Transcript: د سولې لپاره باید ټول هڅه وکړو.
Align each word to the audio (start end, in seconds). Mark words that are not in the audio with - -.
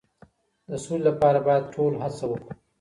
د 0.69 0.71
سولې 0.83 1.03
لپاره 1.09 1.39
باید 1.47 1.71
ټول 1.75 1.91
هڅه 2.03 2.23
وکړو. 2.27 2.51